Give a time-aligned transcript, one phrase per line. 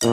[0.00, 0.08] セ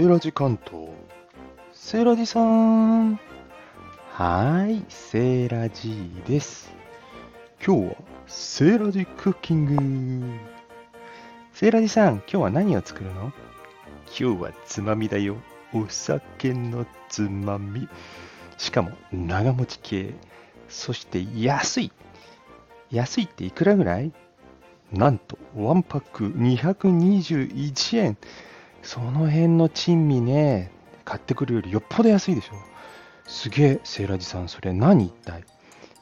[0.00, 0.88] ーラジ関東。
[1.72, 3.14] セーラジさん。
[3.14, 6.70] はーい、セーラジです。
[7.66, 7.96] 今日は
[8.26, 10.38] セーラジクッキング。
[11.54, 13.32] セーラジさん、今日は何を作るの？
[14.08, 15.38] 今日はつまみだよ。
[15.72, 17.88] お酒のつまみ。
[18.58, 20.12] しかも長持ち系。
[20.68, 21.90] そして安い。
[22.90, 24.12] 安いっていくらぐらい？
[24.92, 28.16] なんと、ワンパック221円。
[28.82, 30.70] その辺の珍味ね、
[31.04, 32.54] 買ってくるよりよっぽど安いでしょ。
[33.26, 35.44] すげえ、セーラジさん、それ何一体？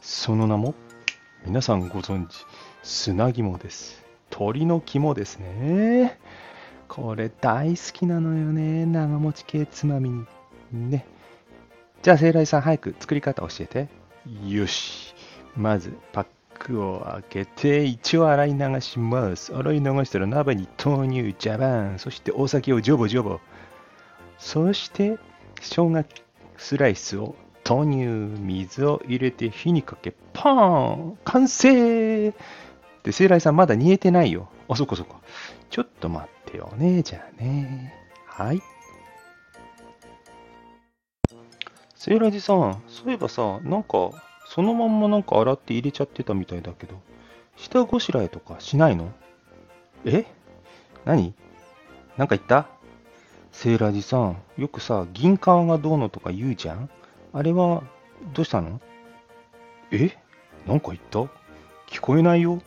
[0.00, 0.74] その名も、
[1.44, 2.44] 皆さんご存知、
[2.84, 4.04] 砂肝です。
[4.30, 6.20] 鳥の肝ですね。
[6.86, 10.26] これ大好きなのよね、長持ち系つまみに。
[10.72, 11.06] ね。
[12.02, 13.88] じゃあ、セーラジさん、早く作り方教えて。
[14.46, 15.14] よし。
[15.56, 16.26] まず、パッ
[16.66, 19.54] クを開けて、一応洗い流します。
[19.54, 23.38] 洗い流したら鍋に豆乳、ジャバン、そしてお酒をジョボジョボ。
[24.38, 25.18] そして、
[25.60, 26.04] 生姜
[26.56, 28.06] スライスを豆乳、
[28.40, 32.32] 水を入れて火にかけ、パーン完成
[33.04, 34.48] で、セイライさんまだ煮えてないよ。
[34.68, 35.20] あ、そっかそっか。
[35.70, 37.02] ちょっと待ってよね。
[37.02, 37.94] じゃあね。
[38.26, 38.60] はい。
[41.94, 44.10] セイラジさん、そういえばさ、なんか、
[44.56, 46.98] そのまんまなんか洗って入れちゃってたみたいだけど、
[47.58, 49.12] 下ごしらえとかしないの？
[50.06, 50.24] え？
[51.04, 51.34] 何？
[52.16, 52.66] なんか言った？
[53.52, 56.88] セイラジさん、よくさ、銀皮がどうのとか言うじゃん？
[57.34, 57.82] あれは、
[58.32, 58.80] どうしたの？
[59.90, 60.16] え？
[60.66, 61.18] なんか言った？
[61.92, 62.62] 聞こえないよ。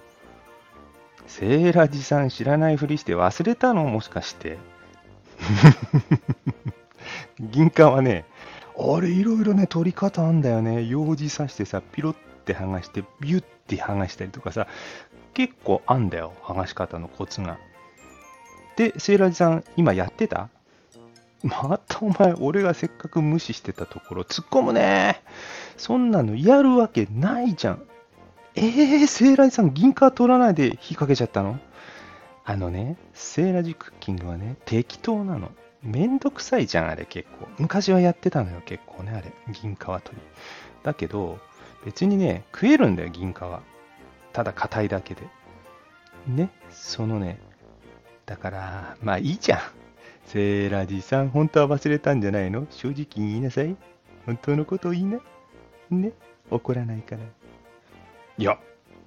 [1.25, 3.85] セイラジさん知らないふりして忘れたの？
[3.85, 4.59] もしかして。
[7.39, 8.25] 銀皮はね、
[8.81, 10.85] あれいろいろね、取り方あんだよね。
[10.85, 14.67] 用事さしてさ、ピロって剥がして、ビュッて剥がしたりとかさ、
[15.33, 16.33] 結構あんだよ。
[16.41, 17.59] 剥がし方のコツが。
[18.77, 20.47] で、セイラジさん、今やってた？
[21.43, 25.21] またお前、俺がせっかく無視してたところ、突っ込むね。
[25.75, 27.83] そんなのやるわけないじゃん。
[28.55, 31.59] えー、セイラジさん、銀貨取らないで火かけちゃったの？
[32.45, 35.51] あのね、セイラジクッキングはね、適当なの。
[35.81, 37.47] めんどくさいじゃん、あれ結構。
[37.57, 39.31] 昔はやってたのよ、結構ね、あれ。
[39.53, 40.17] 銀皮取り。
[40.83, 41.39] だけど、
[41.85, 43.37] 別にね、食えるんだよ、銀皮。
[44.33, 45.21] ただ硬いだけで。
[46.27, 47.39] ね、そのね、
[48.25, 49.59] だから、まあいいじゃん。
[50.25, 52.67] セーラジさん、本当は忘れたんじゃないの？
[52.69, 53.75] 正直言いなさい。
[54.25, 55.19] 本当のこと言いな。
[55.89, 56.11] ね、
[56.51, 57.21] 怒らないから。
[58.37, 58.59] いや、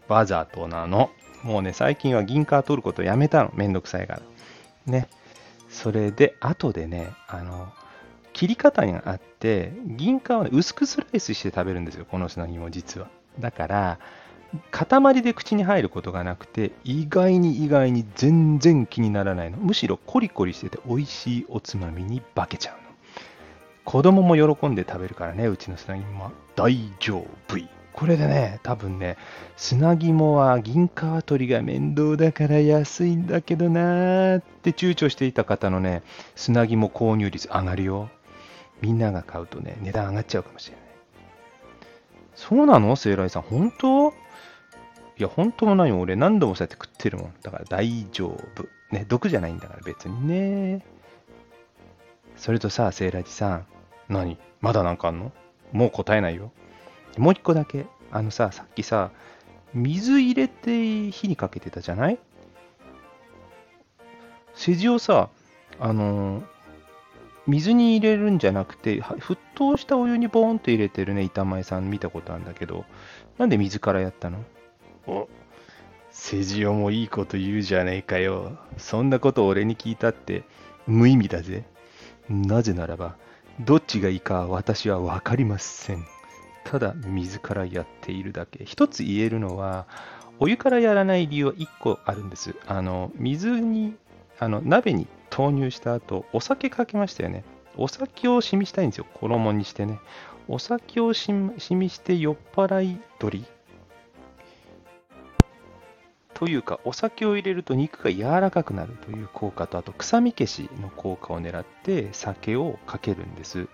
[0.08, 1.10] わざとなの。
[1.44, 3.52] もうね、最近は銀貨取ることやめたの。
[3.54, 4.22] めんどくさいから。
[4.86, 5.08] ね。
[5.72, 7.72] それで、後でね、あの、
[8.32, 12.04] 切り方があって、銀貨を、ね、薄くスライスして食べるんですよ。
[12.04, 13.08] この砂肝実は。
[13.40, 13.98] だから、
[14.70, 19.56] 塊で口に入ることがなくて、意外に意外に全然気にならないの。
[19.56, 22.82] むしろコリコリしてて美味しいおつまみに化けちゃうの。
[23.84, 26.32] 子供も喜んで食べるからね、うちの砂肝は。
[26.54, 27.81] 大丈夫。
[27.92, 29.16] これでね、多分ね、
[29.56, 36.02] 砂肝は銀皮取りが面倒だから安いんだけどなーって躊躇していた方のね、
[36.34, 38.08] 砂肝購入率上がるよ。
[38.80, 40.84] みんなが買うとね、値段上がっちゃうかもしれない。
[42.34, 42.96] そうなの？
[42.96, 44.10] セイライさん、本当？
[44.10, 44.12] い
[45.18, 46.00] や、本当もないよ。
[46.00, 47.34] 俺何度もそうやって食ってるもん。
[47.42, 48.66] だから大丈夫。
[48.90, 50.84] ね、毒じゃないんだから別にね。
[52.36, 53.66] それとさ、セイラジさん。
[54.08, 54.38] 何？
[54.60, 55.30] まだなんかあんの？
[55.72, 56.50] もう答えないよ。
[57.18, 57.86] もう一個だけ。
[58.10, 59.10] あのさ、さっきさ、
[59.74, 62.18] 水入れて火にかけてたじゃない？
[64.54, 65.30] 世辞をさ、
[65.80, 66.44] あのー
[67.48, 72.84] 水に入れるんじゃなくて、沸騰したお湯にボーンと入れてるね、板前さん見たことあるんだけど、
[73.36, 74.44] なんで水からやったの？
[75.08, 75.28] お、
[76.12, 78.56] セジオもいいこと言うじゃねえかよ。
[78.78, 80.44] そんなこと俺に聞いたって
[80.86, 81.64] 無意味だぜ。
[82.28, 83.16] なぜならば、
[83.58, 86.06] どっちがいいか私はわかりません。
[86.64, 88.64] ただ水からやっているだけ。
[88.64, 89.86] 一つ言えるのは、
[90.38, 92.54] お湯からやらない理由は一個あるんです。
[92.66, 93.94] あの、水に、
[94.38, 97.44] あの、鍋に投入した後、お酒かけましたよね。
[97.76, 99.06] お酒を染みしたいんですよ。
[99.14, 99.98] 衣にしてね。
[100.48, 103.44] お酒を染みして酔っ払い鳥
[106.42, 113.68] というか、お酒を入れると肉が柔らかくなるという効果と、あと臭み消しの効果を狙って酒をかけるんです。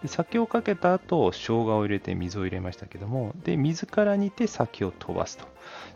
[0.00, 5.44] で酒をかけた後、生姜を入れて水を入れましたけども、で、水から煮て酒を飛ばすと。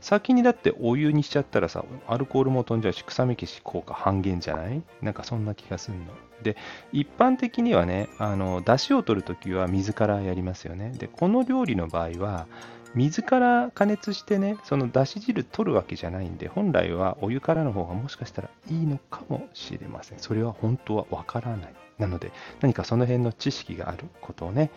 [0.03, 4.83] 先にだってお湯にしちゃったらさ、アルコールも飛んじゃうし、臭み消し効果半減じゃない？
[5.01, 6.05] なんかそんな気がするの。
[6.43, 6.59] で、
[6.93, 10.93] 一般的にはね、あの、出汁を取るときは水からやりますよね。
[10.99, 12.47] で、この料理の場合は、
[12.95, 20.19] 水から加熱してね、そのだし汁取るわけじゃないんで、本来はお湯からの方がもしかしたらいいのかもしれません。
[20.19, 21.75] それは本当はわからない。
[21.99, 24.71] なので、何かその辺の知識があることをね、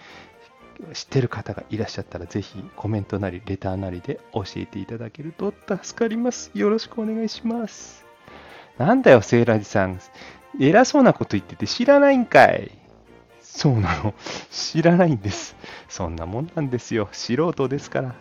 [0.94, 6.52] 知ってる方がいらっしゃったら、ぜひコメントなりレターなりで教えていただけると助かります。
[6.54, 8.06] よろしくお願いします。
[8.78, 10.00] なんだよ、セーラジさん。
[10.60, 12.81] 偉そうなこと言ってて知らないんかい。
[13.53, 14.13] そうなの。
[14.50, 15.56] 知らないんです。
[15.89, 17.09] そんなもんなんですよ。
[17.12, 18.15] 素人ですから。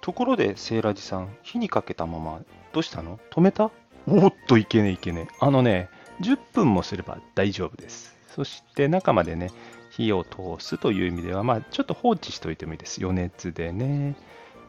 [0.00, 2.40] ところで、セーラジさん、火にかけたまま、
[2.72, 3.18] どうしたの？
[3.30, 3.70] 止めた？
[4.06, 5.88] おっといけねいけねあのね、
[6.20, 8.14] 10分もすれば大丈夫です。
[8.34, 9.50] そして中までね、
[9.90, 13.00] 火を通すという意味では、まあ、ちょっと放置しておいてもいいです。
[13.02, 14.14] 余熱でね。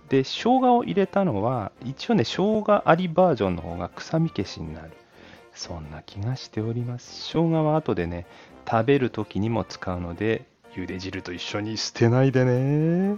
[0.07, 4.91] で、生姜を入れたのは、一応ね、生姜ありバージョンの方が臭み消しになる。
[5.55, 7.23] そんな気がしております。
[7.23, 8.27] 生姜は後でね、
[8.69, 13.17] 食べる時にも使うので、茹で汁と一緒に捨てないでね。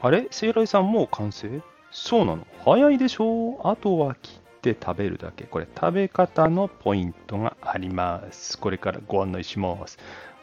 [0.00, 0.28] あれ？
[0.30, 1.60] セイライさんもう完成？
[1.90, 2.46] そうなの？
[2.64, 3.60] 早いでしょ？
[3.64, 5.44] あとは切って食べるだけ。
[5.44, 8.58] これ食べ方のポイントがあります。
[8.58, 9.98] これからご案内します。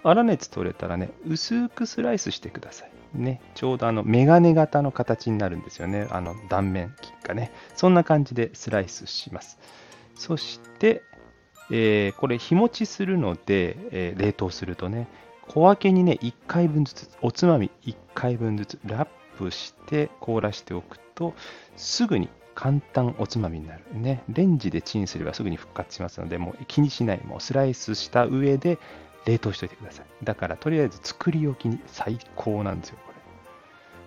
[0.06, 2.92] 粗熱取れたらね、薄くスライスしてください。
[3.16, 6.08] ね、ちょうどあのメガネ型の形になるんですよね。
[6.12, 6.94] あの断面
[7.24, 7.52] がね。
[7.76, 9.58] そんな感じでスライスします。
[10.14, 11.02] そして、
[11.72, 15.08] えー、これ日持ちするので、えー、冷凍するとね、
[15.48, 19.08] 小分けにね、1回分ずつ、おつまみ1回分ずつラッ
[19.40, 21.34] プして凍らしておくと、
[21.78, 23.82] すぐに簡単おつまみになる。
[23.94, 27.22] ね、レンジでチンすればすぐに復活しますので、もう気にしない。
[27.26, 28.78] もうスライスした上で
[29.26, 30.06] 冷凍しといてください。
[30.24, 33.16] だから、とりあえず作り置きに最高なんですよ、これ。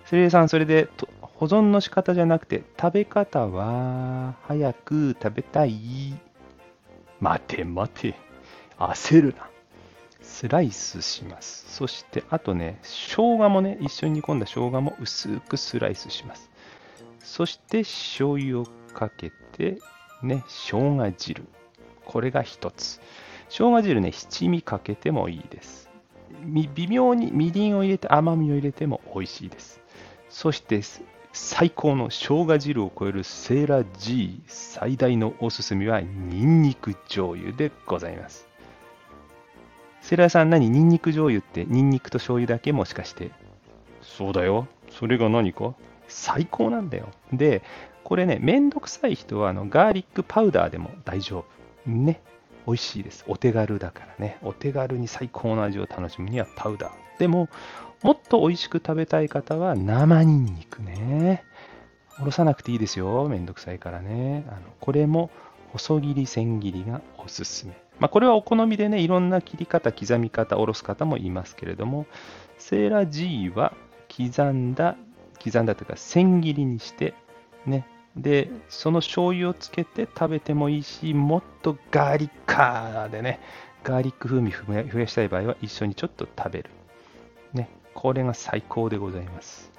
[0.05, 0.89] セリエさん、それで
[1.21, 6.13] 保存の仕方じゃなくて、食べ方は、早く食べたい。
[7.19, 8.15] 待て待て。
[8.77, 9.49] 焦るな。
[10.21, 11.65] スライスします。
[11.73, 16.49] そして、あとね、生姜もね、一緒に煮込んだ生姜も薄くスライスします。
[17.19, 19.79] そして、醤油をかけて、
[20.21, 21.43] ね、生姜汁。
[22.05, 23.01] これが一つ。
[23.49, 25.89] 生姜汁ね、七味かけてもいいです。
[26.45, 29.81] 微妙にみりんを入れて甘みを入れても美味しいです。
[30.29, 30.81] そして
[31.33, 38.47] 最高の生姜汁を超えるセーラ G 最大のおすすめはニンニク醤油でございます。
[40.01, 40.69] セーラーさん何？
[40.69, 43.31] ニンニク醤油ってニンニクと醤油だけもしかして
[44.01, 44.67] そうだよ。
[44.91, 45.73] それが何か？
[46.07, 47.09] 最高なんだよ。
[47.33, 47.61] で、
[48.03, 51.45] これね、めんどくさい人はあのガーリックパウダーでも大丈
[51.85, 51.89] 夫。
[51.89, 52.21] ね。
[52.69, 53.25] 美味しいです。
[53.27, 54.37] お手軽だからね。
[54.43, 56.93] お手軽に最高の味を楽しむにはパウダー。
[57.17, 57.49] でも、
[58.03, 61.43] もっと美味しく食べたい方は生ニンニクね。
[62.21, 63.27] おろさなくていいですよ。
[63.27, 64.45] めんどくさいからね。
[64.49, 65.31] あのこれも
[65.73, 67.73] 細切り、千切りがおすすめ。
[67.99, 72.05] まあ、これはお好みでね、いろんな切り方、刻み方、おろす方もいますけれども、
[72.57, 73.73] セーラー G は
[74.15, 74.95] 刻んだ、
[75.43, 77.13] 刻んだというか、千切りにして、
[77.65, 77.85] ね、
[78.21, 83.39] で、その醤油をつけて食べてもいいし、もっとガーリッカーでね、
[83.83, 86.69] ガーリック風味増やしたい場合は一緒にちょっと食べる。
[87.53, 89.71] ね、これが最高でございます。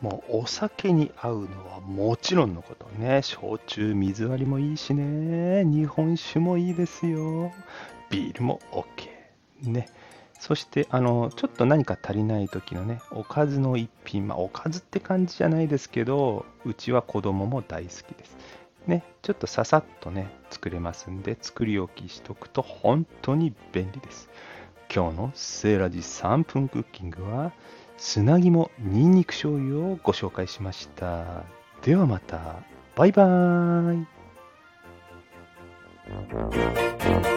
[0.00, 7.52] もうお酒に合うのはもちろんのことね、焼酎、水割りもいいしね、日本酒もいいですよ。
[8.10, 9.08] ビールも OK。
[9.70, 9.88] ね。
[10.38, 18.36] そして、あの、ちょっと何か足りない時のね、おかずの一品、まあ、おかずって感じじゃないですけど、うちは子供も大好きです。
[18.86, 24.28] ね、ちょっとささっとね、作れますんで、作り置きしとくと本当に便利です。
[24.94, 27.52] 今日のセーラジ3分クッキングは、
[27.96, 31.44] 砂肝にんにく醤油をご紹介しました。
[31.82, 32.56] ではまた、
[32.94, 34.02] バイバー
[37.30, 37.33] イ。